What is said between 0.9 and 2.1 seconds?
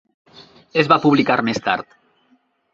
va publicar més tard.